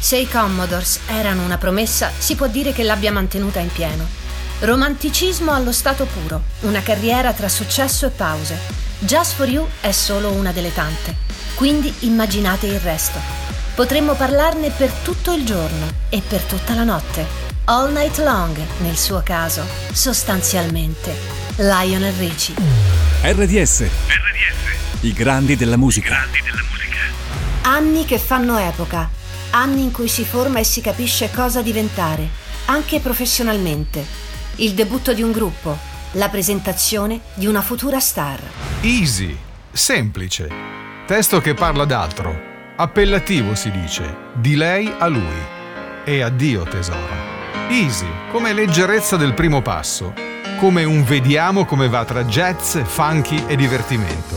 [0.00, 4.06] Se i Commodores erano una promessa, si può dire che l'abbia mantenuta in pieno.
[4.60, 8.58] Romanticismo allo stato puro, una carriera tra successo e pause.
[9.00, 11.16] Just for You è solo una delle tante.
[11.54, 13.18] Quindi immaginate il resto.
[13.74, 17.26] Potremmo parlarne per tutto il giorno e per tutta la notte.
[17.64, 19.62] All night long, nel suo caso,
[19.92, 21.12] sostanzialmente.
[21.56, 22.54] Lionel Richie.
[23.22, 23.80] RDS.
[23.80, 25.00] RDS.
[25.00, 26.06] I grandi della musica.
[26.06, 26.98] I grandi della musica.
[27.62, 29.17] Anni che fanno epoca.
[29.50, 32.28] Anni in cui si forma e si capisce cosa diventare,
[32.66, 34.04] anche professionalmente.
[34.56, 35.76] Il debutto di un gruppo,
[36.12, 38.40] la presentazione di una futura star.
[38.82, 39.36] Easy,
[39.72, 40.48] semplice.
[41.06, 42.46] Testo che parla d'altro.
[42.76, 45.56] Appellativo si dice, di lei a lui.
[46.04, 47.36] E addio tesoro.
[47.68, 50.12] Easy, come leggerezza del primo passo,
[50.58, 54.36] come un vediamo come va tra jazz, funky e divertimento.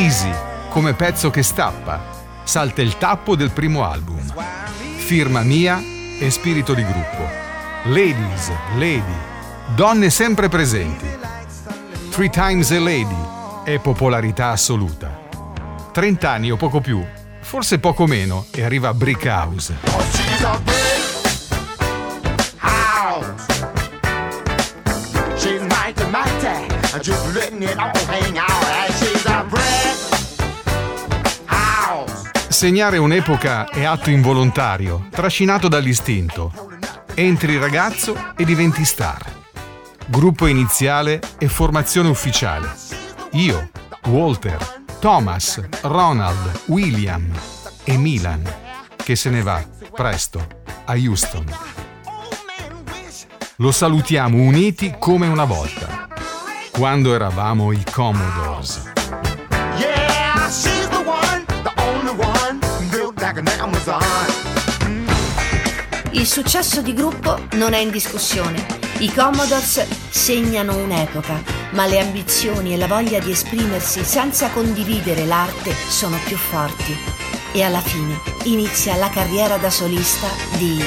[0.00, 0.32] Easy,
[0.70, 2.00] come pezzo che stappa.
[2.42, 4.18] Salta il tappo del primo album.
[4.96, 5.78] Firma mia
[6.18, 7.28] e spirito di gruppo.
[7.84, 9.14] Ladies, lady,
[9.74, 11.06] donne sempre presenti.
[12.08, 13.14] Three times a lady
[13.64, 15.18] e popolarità assoluta.
[15.92, 17.04] 30 anni o poco più,
[17.40, 20.79] forse poco meno, e arriva Brick House.
[32.48, 36.52] Segnare un'epoca è atto involontario, trascinato dall'istinto.
[37.14, 39.22] Entri ragazzo e diventi star.
[40.06, 42.68] Gruppo iniziale e formazione ufficiale.
[43.32, 43.70] Io,
[44.08, 47.30] Walter, Thomas, Ronald, William
[47.84, 48.42] e Milan,
[48.96, 50.44] che se ne va presto
[50.86, 51.44] a Houston.
[53.56, 56.08] Lo salutiamo uniti come una volta,
[56.70, 58.92] quando eravamo i Commodores.
[66.12, 68.66] Il successo di gruppo non è in discussione.
[68.98, 75.72] I Commodores segnano un'epoca ma le ambizioni e la voglia di esprimersi senza condividere l'arte
[75.88, 76.96] sono più forti.
[77.52, 80.82] E alla fine inizia la carriera da solista di...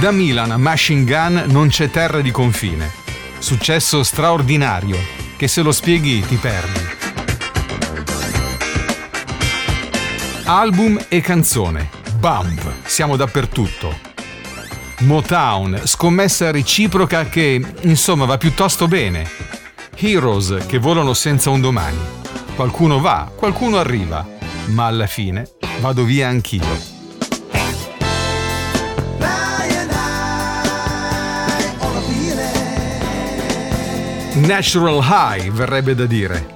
[0.00, 2.99] Da Milan a Machine Gun non c'è terra di confine.
[3.40, 4.98] Successo straordinario,
[5.38, 6.80] che se lo spieghi ti perdi.
[10.44, 11.88] Album e canzone.
[12.18, 13.98] Bump, siamo dappertutto.
[15.00, 19.26] Motown, scommessa reciproca che, insomma, va piuttosto bene.
[19.96, 21.98] Heroes che volano senza un domani.
[22.54, 24.24] Qualcuno va, qualcuno arriva,
[24.66, 26.99] ma alla fine vado via anch'io.
[34.40, 36.46] Natural high verrebbe da dire.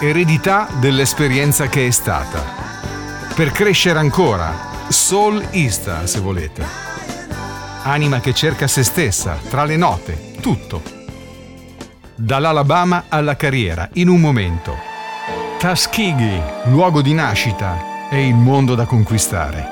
[0.00, 2.42] Eredità dell'esperienza che è stata.
[3.34, 4.52] Per crescere ancora,
[4.88, 6.84] soul ista se volete
[7.84, 10.82] anima che cerca se stessa, tra le note, tutto.
[12.14, 14.76] Dall'Alabama alla carriera, in un momento.
[15.58, 19.66] Tuskegee, luogo di nascita, e il mondo da conquistare.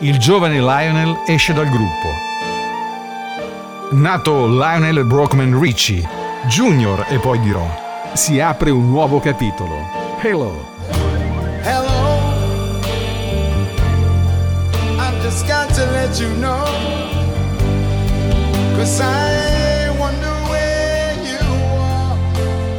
[0.00, 2.33] Il giovane Lionel esce dal gruppo.
[3.94, 6.04] Nato Lionel Brockman Ritchie,
[6.48, 7.64] Junior e poi dirò,
[8.12, 9.86] si apre un nuovo capitolo.
[10.20, 10.52] Hello.
[11.62, 12.18] Hello.
[14.98, 16.64] I've just got to let you know.
[18.76, 21.38] Cause I wonder where you
[21.78, 22.18] are,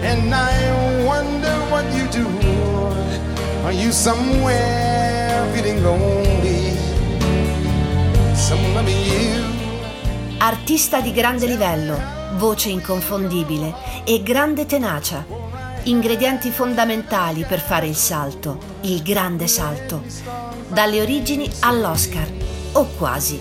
[0.03, 2.27] and I wonder what you do.
[3.63, 6.34] Are you somewhere feeling lonely?
[10.45, 11.99] Artista di grande livello,
[12.35, 13.73] voce inconfondibile
[14.03, 15.25] e grande tenacia.
[15.85, 20.03] Ingredienti fondamentali per fare il salto, il grande salto,
[20.67, 22.27] dalle origini all'Oscar,
[22.73, 23.39] o quasi.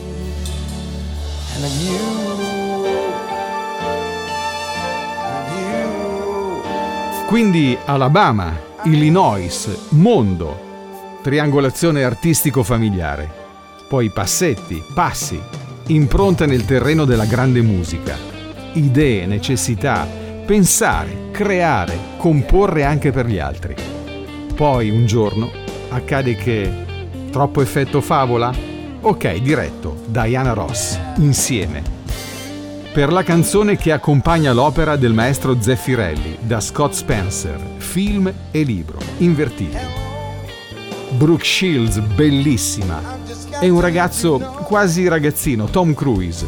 [7.26, 13.31] Quindi Alabama, Illinois, mondo, triangolazione artistico-familiare,
[13.90, 15.38] poi passetti, passi,
[15.88, 18.16] impronta nel terreno della grande musica,
[18.72, 20.06] idee, necessità,
[20.46, 23.75] pensare, creare, comporre anche per gli altri.
[24.54, 25.50] Poi un giorno
[25.90, 26.72] accade che
[27.31, 28.52] troppo effetto favola?
[29.00, 31.82] Ok, diretto, Diana Ross, insieme.
[32.92, 38.98] Per la canzone che accompagna l'opera del maestro Zeffirelli, da Scott Spencer, film e libro,
[39.19, 39.94] invertiti.
[41.16, 43.00] Brooke Shields, bellissima.
[43.61, 46.46] E un ragazzo quasi ragazzino, Tom Cruise.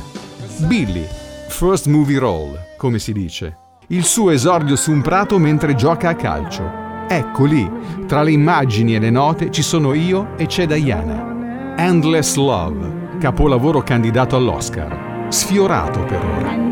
[0.66, 1.06] Billy,
[1.48, 3.56] first movie role, come si dice.
[3.88, 6.84] Il suo esordio su un prato mentre gioca a calcio.
[7.08, 7.70] Ecco lì,
[8.06, 11.74] tra le immagini e le note ci sono io e c'è Diana.
[11.76, 15.26] Endless Love, capolavoro candidato all'Oscar.
[15.28, 16.66] Sfiorato per ora.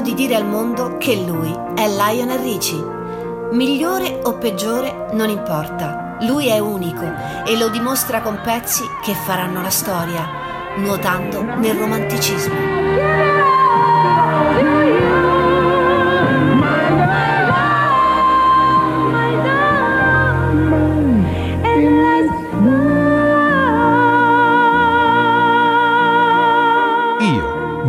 [0.00, 3.48] Di dire al mondo che lui è Lionel Richie.
[3.52, 7.04] Migliore o peggiore non importa, lui è unico
[7.46, 10.28] e lo dimostra con pezzi che faranno la storia,
[10.76, 12.74] nuotando nel romanticismo.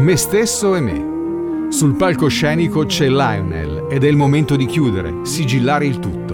[0.06, 1.15] me stesso e me.
[1.76, 6.34] Sul palcoscenico c'è Lionel ed è il momento di chiudere, sigillare il tutto.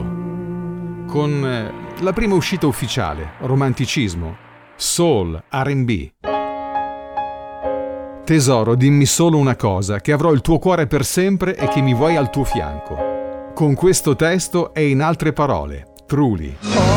[1.07, 1.73] Con eh,
[2.03, 4.35] la prima uscita ufficiale, romanticismo,
[4.75, 6.11] soul, RB.
[8.23, 11.95] Tesoro, dimmi solo una cosa, che avrò il tuo cuore per sempre e che mi
[11.95, 13.51] vuoi al tuo fianco.
[13.55, 16.90] Con questo testo e in altre parole, truly.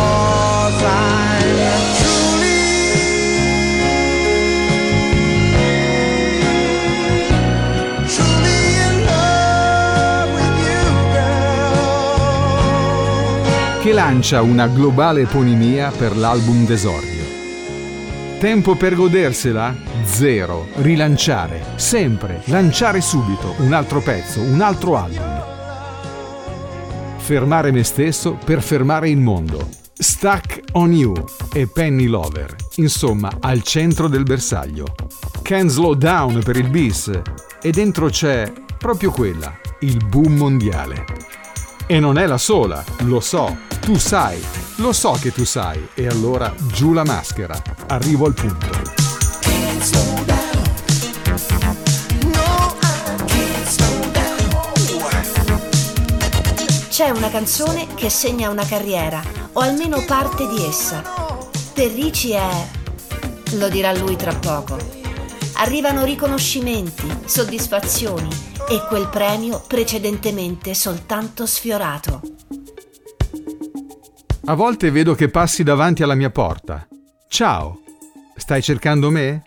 [14.06, 17.22] Lancia una globale eponimia per l'album d'esordio.
[18.38, 19.74] Tempo per godersela?
[20.04, 20.66] Zero.
[20.74, 21.64] Rilanciare.
[21.76, 22.42] Sempre.
[22.44, 23.54] Lanciare subito.
[23.60, 25.42] Un altro pezzo, un altro album.
[27.16, 29.66] Fermare me stesso per fermare il mondo.
[29.94, 31.14] Stuck on You
[31.54, 32.54] e Penny Lover.
[32.76, 34.84] Insomma, al centro del bersaglio.
[35.40, 37.10] Can Slow Down per il bis.
[37.62, 41.06] E dentro c'è proprio quella, il boom mondiale.
[41.86, 44.42] E non è la sola, lo so, tu sai,
[44.76, 47.60] lo so che tu sai, e allora giù la maschera.
[47.88, 48.66] Arrivo al punto.
[56.88, 59.22] C'è una canzone che segna una carriera,
[59.52, 61.02] o almeno parte di essa.
[61.74, 62.66] Per Ricci è...
[63.56, 64.78] lo dirà lui tra poco.
[65.56, 68.30] Arrivano riconoscimenti, soddisfazioni
[68.66, 72.22] e quel premio precedentemente soltanto sfiorato.
[74.46, 76.86] A volte vedo che passi davanti alla mia porta.
[77.28, 77.80] Ciao,
[78.36, 79.44] stai cercando me?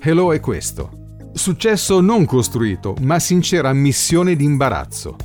[0.00, 1.18] Hello è questo.
[1.34, 5.16] Successo non costruito, ma sincera ammissione di imbarazzo.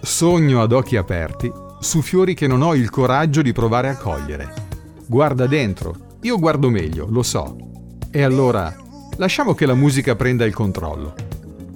[0.00, 4.50] Sogno ad occhi aperti su fiori che non ho il coraggio di provare a cogliere.
[5.06, 7.54] Guarda dentro, io guardo meglio, lo so.
[8.10, 8.74] E allora
[9.16, 11.14] lasciamo che la musica prenda il controllo.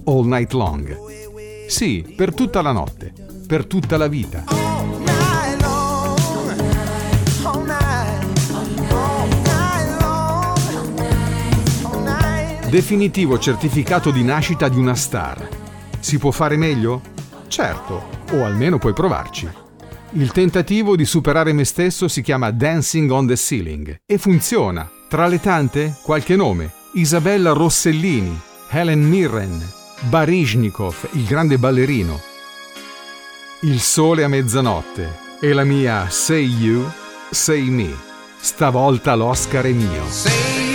[0.05, 0.97] All night long.
[1.69, 3.13] Sì, per tutta la notte,
[3.47, 4.66] per tutta la vita.
[12.69, 15.49] Definitivo certificato di nascita di una star.
[16.01, 17.01] Si può fare meglio?
[17.47, 19.49] Certo, o almeno puoi provarci.
[20.13, 24.91] Il tentativo di superare me stesso si chiama Dancing on the Ceiling e funziona.
[25.09, 26.73] Tra le tante, qualche nome.
[26.95, 28.37] Isabella Rossellini,
[28.71, 29.65] Helen Mirren,
[30.09, 32.21] Baryshnikov, il grande ballerino.
[33.61, 36.91] Il sole a mezzanotte e la mia Say You,
[37.31, 37.95] Say Me.
[38.41, 40.66] Stavolta l'Oscar è mio.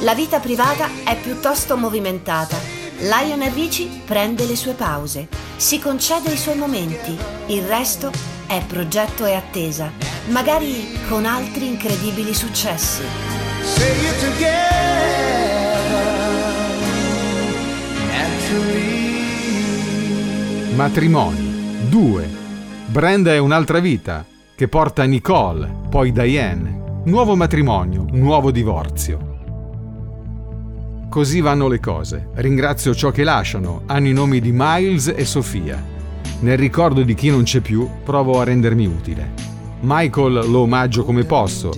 [0.00, 2.56] La vita privata è piuttosto movimentata.
[2.98, 7.16] Lionel Richie prende le sue pause, si concede i suoi momenti,
[7.46, 8.10] il resto
[8.48, 9.92] è progetto e attesa,
[10.30, 13.02] magari con altri incredibili successi.
[20.74, 22.28] Matrimoni, due.
[22.86, 24.26] Brenda è un'altra vita,
[24.62, 27.02] che porta Nicole, poi Diane.
[27.06, 29.30] Nuovo matrimonio, nuovo divorzio.
[31.10, 32.28] Così vanno le cose.
[32.34, 35.84] Ringrazio ciò che lasciano, hanno i nomi di Miles e Sofia.
[36.42, 39.32] Nel ricordo di chi non c'è più, provo a rendermi utile.
[39.80, 41.72] Michael lo omaggio come posso.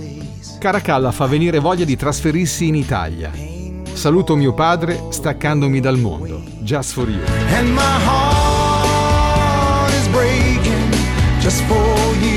[0.58, 3.30] Caracalla fa venire voglia di trasferirsi in Italia.
[3.94, 6.42] Saluto mio padre staccandomi dal mondo.
[6.60, 7.22] Just for you.
[7.54, 10.90] And my heart is breaking
[11.40, 12.33] just for you.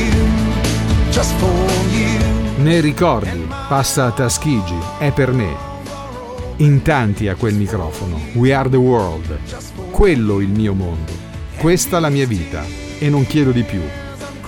[1.18, 1.50] Just for
[1.90, 2.62] you.
[2.62, 5.56] Nei ricordi, passa a Taschigi, è per me.
[6.58, 8.22] In tanti a quel microfono.
[8.34, 9.40] We are the world.
[9.90, 11.12] Quello il mio mondo.
[11.58, 12.64] Questa la mia vita
[13.00, 13.82] e non chiedo di più.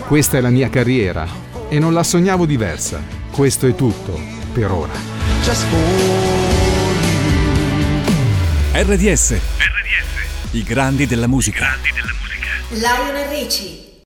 [0.06, 1.28] Questa è la mia carriera
[1.70, 3.02] e non la sognavo diversa.
[3.32, 4.20] Questo è tutto
[4.54, 4.94] per ora.
[8.74, 9.32] RDS.
[9.32, 9.34] RDS.
[10.52, 11.66] I grandi della musica.
[12.70, 13.79] Lionel Richie